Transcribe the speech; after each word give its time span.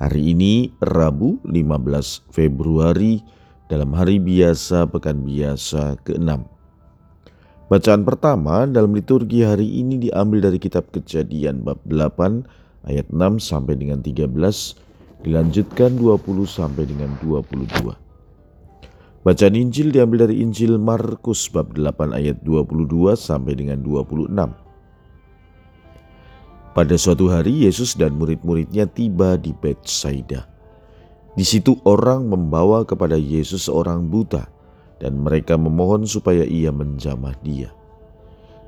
Hari 0.00 0.32
ini 0.32 0.72
Rabu 0.80 1.44
15 1.44 2.32
Februari 2.32 3.20
dalam 3.68 3.92
hari 3.92 4.16
biasa 4.16 4.88
pekan 4.88 5.28
biasa 5.28 6.00
ke-6. 6.08 6.40
Bacaan 7.68 8.08
pertama 8.08 8.64
dalam 8.64 8.96
liturgi 8.96 9.44
hari 9.44 9.68
ini 9.68 10.00
diambil 10.00 10.48
dari 10.48 10.56
kitab 10.56 10.88
Kejadian 10.88 11.60
bab 11.68 11.84
8 11.84 12.16
ayat 12.88 13.12
6 13.12 13.44
sampai 13.44 13.76
dengan 13.76 14.00
13 14.00 14.24
dilanjutkan 15.20 15.92
20 16.00 16.48
sampai 16.48 16.88
dengan 16.88 17.12
22. 17.20 17.92
Bacaan 19.20 19.52
Injil 19.52 19.92
diambil 19.92 20.24
dari 20.24 20.40
Injil 20.40 20.80
Markus 20.80 21.52
bab 21.52 21.76
8 21.76 22.16
ayat 22.16 22.40
22 22.40 22.88
sampai 23.20 23.52
dengan 23.52 23.84
26. 23.84 24.32
Pada 26.80 26.96
suatu 26.96 27.28
hari 27.28 27.68
Yesus 27.68 27.92
dan 27.92 28.16
murid-muridnya 28.16 28.88
tiba 28.88 29.36
di 29.36 29.52
Betsaida. 29.52 30.48
Di 31.36 31.44
situ 31.44 31.76
orang 31.84 32.24
membawa 32.24 32.88
kepada 32.88 33.20
Yesus 33.20 33.68
seorang 33.68 34.08
buta 34.08 34.48
dan 34.96 35.20
mereka 35.20 35.60
memohon 35.60 36.08
supaya 36.08 36.40
ia 36.40 36.72
menjamah 36.72 37.36
dia. 37.44 37.68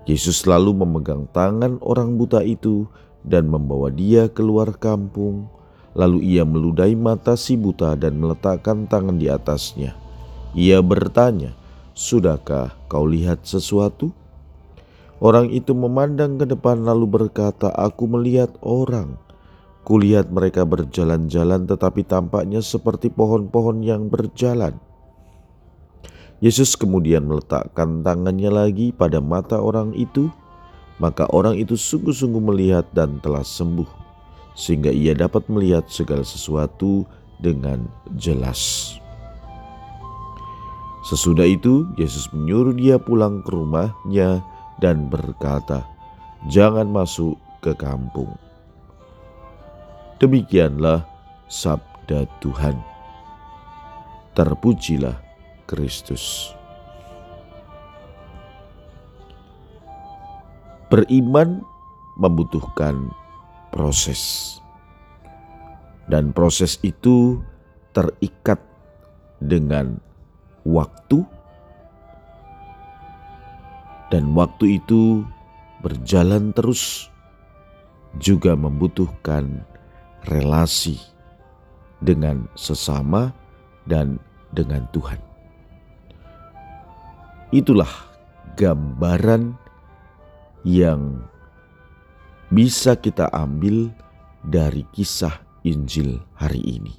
Yesus 0.05 0.45
lalu 0.45 0.77
memegang 0.77 1.25
tangan 1.33 1.81
orang 1.81 2.21
buta 2.21 2.45
itu 2.45 2.85
dan 3.25 3.49
membawa 3.49 3.89
dia 3.89 4.29
keluar 4.29 4.77
kampung. 4.77 5.49
Lalu 5.97 6.37
ia 6.37 6.45
meludahi 6.45 6.93
mata 6.93 7.33
si 7.33 7.57
buta 7.57 7.97
dan 7.97 8.21
meletakkan 8.21 8.85
tangan 8.93 9.17
di 9.17 9.33
atasnya. 9.33 9.97
Ia 10.53 10.85
bertanya, 10.85 11.57
"Sudahkah 11.97 12.77
kau 12.93 13.09
lihat 13.09 13.49
sesuatu?" 13.49 14.13
Orang 15.23 15.55
itu 15.55 15.71
memandang 15.71 16.35
ke 16.35 16.51
depan 16.51 16.83
lalu 16.83 17.07
berkata, 17.07 17.71
"Aku 17.71 18.11
melihat 18.11 18.59
orang. 18.59 19.23
Kulihat 19.87 20.35
mereka 20.35 20.67
berjalan-jalan, 20.67 21.71
tetapi 21.71 22.03
tampaknya 22.03 22.59
seperti 22.59 23.07
pohon-pohon 23.07 23.87
yang 23.87 24.11
berjalan." 24.11 24.83
Yesus 26.43 26.75
kemudian 26.75 27.23
meletakkan 27.23 28.03
tangannya 28.03 28.51
lagi 28.51 28.91
pada 28.91 29.23
mata 29.23 29.63
orang 29.63 29.95
itu, 29.95 30.27
maka 30.99 31.31
orang 31.31 31.55
itu 31.55 31.79
sungguh-sungguh 31.79 32.43
melihat 32.43 32.83
dan 32.91 33.23
telah 33.23 33.47
sembuh, 33.47 33.87
sehingga 34.59 34.91
ia 34.91 35.15
dapat 35.15 35.47
melihat 35.47 35.87
segala 35.87 36.27
sesuatu 36.27 37.07
dengan 37.39 37.87
jelas. 38.19 38.91
Sesudah 41.07 41.47
itu, 41.47 41.87
Yesus 41.95 42.27
menyuruh 42.35 42.75
dia 42.75 42.99
pulang 42.99 43.47
ke 43.47 43.55
rumahnya 43.55 44.43
dan 44.83 45.07
berkata, 45.07 45.87
"Jangan 46.51 46.91
masuk 46.91 47.39
ke 47.63 47.71
kampung." 47.79 48.35
Demikianlah 50.19 51.07
sabda 51.47 52.27
Tuhan. 52.43 52.75
Terpujilah 54.35 55.15
Kristus. 55.71 56.51
Beriman 60.91 61.65
membutuhkan 62.21 63.09
proses, 63.73 64.57
dan 66.13 66.37
proses 66.37 66.77
itu 66.85 67.41
terikat 67.97 68.61
dengan 69.41 69.97
waktu 70.69 71.25
dan 74.13 74.37
waktu 74.37 74.77
itu 74.77 75.25
berjalan 75.81 76.53
terus, 76.53 77.09
juga 78.21 78.53
membutuhkan 78.53 79.65
relasi 80.29 81.01
dengan 82.05 82.45
sesama 82.53 83.33
dan 83.89 84.21
dengan 84.53 84.85
Tuhan. 84.93 85.17
Itulah 87.57 87.89
gambaran 88.61 89.57
yang 90.69 91.25
bisa 92.53 93.01
kita 93.01 93.33
ambil 93.33 93.89
dari 94.45 94.85
kisah 94.93 95.41
Injil 95.65 96.21
hari 96.37 96.61
ini. 96.61 96.93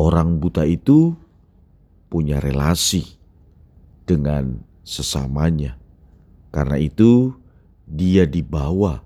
Orang 0.00 0.40
buta 0.40 0.64
itu 0.64 1.12
punya 2.08 2.40
relasi 2.40 3.04
dengan 4.08 4.73
sesamanya. 4.84 5.80
Karena 6.54 6.78
itu, 6.78 7.34
dia 7.88 8.28
dibawa 8.28 9.02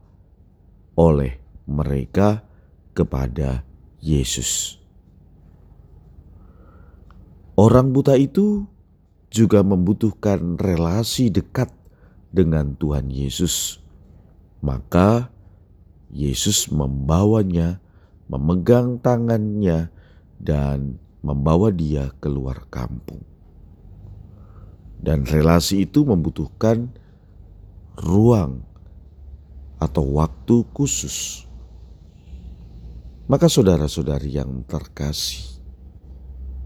oleh 0.99 1.39
mereka 1.65 2.43
kepada 2.93 3.63
Yesus. 4.03 4.77
Orang 7.59 7.91
buta 7.91 8.15
itu 8.15 8.67
juga 9.31 9.67
membutuhkan 9.67 10.59
relasi 10.59 11.31
dekat 11.31 11.71
dengan 12.31 12.79
Tuhan 12.79 13.11
Yesus. 13.11 13.83
Maka 14.63 15.31
Yesus 16.11 16.71
membawanya, 16.71 17.83
memegang 18.31 18.99
tangannya, 19.03 19.91
dan 20.39 21.03
membawa 21.21 21.75
dia 21.75 22.15
keluar 22.23 22.67
kampung. 22.71 23.23
Dan 24.99 25.25
relasi 25.25 25.87
itu 25.87 26.03
membutuhkan 26.03 26.91
ruang 27.99 28.67
atau 29.79 30.05
waktu 30.19 30.67
khusus. 30.75 31.47
Maka 33.29 33.47
saudara-saudari 33.47 34.41
yang 34.41 34.65
terkasih, 34.65 35.61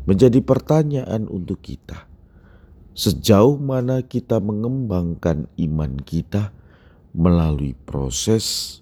menjadi 0.06 0.38
pertanyaan 0.40 1.26
untuk 1.26 1.60
kita. 1.60 2.06
Sejauh 2.92 3.56
mana 3.56 4.04
kita 4.04 4.38
mengembangkan 4.38 5.48
iman 5.56 5.92
kita 6.04 6.52
melalui 7.16 7.72
proses, 7.74 8.78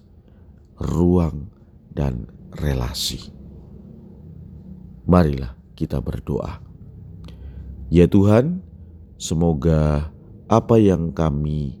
ruang, 0.77 1.47
dan 1.91 2.27
relasi. 2.55 3.31
Marilah 5.07 5.55
kita 5.75 5.99
berdoa. 5.99 6.59
Ya 7.91 8.07
Tuhan, 8.07 8.63
Semoga 9.21 10.09
apa 10.49 10.81
yang 10.81 11.13
kami 11.13 11.77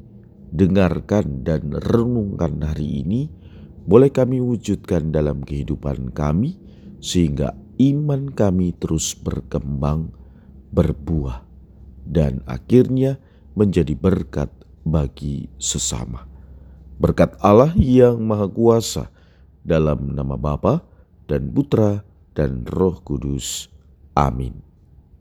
dengarkan 0.53 1.41
dan 1.41 1.73
renungkan 1.73 2.61
hari 2.61 3.01
ini 3.01 3.33
boleh 3.81 4.13
kami 4.13 4.37
wujudkan 4.37 5.09
dalam 5.09 5.41
kehidupan 5.41 6.13
kami, 6.13 6.61
sehingga 7.01 7.57
iman 7.81 8.29
kami 8.29 8.77
terus 8.77 9.17
berkembang, 9.17 10.13
berbuah, 10.69 11.41
dan 12.05 12.45
akhirnya 12.45 13.17
menjadi 13.57 13.97
berkat 13.97 14.53
bagi 14.85 15.49
sesama. 15.57 16.29
Berkat 17.01 17.41
Allah 17.41 17.73
yang 17.73 18.21
Maha 18.21 18.45
Kuasa 18.45 19.09
dalam 19.65 20.13
nama 20.13 20.37
Bapa 20.37 20.85
dan 21.25 21.49
Putra 21.49 22.05
dan 22.37 22.69
Roh 22.69 23.01
Kudus. 23.01 23.65
Amin. 24.13 24.70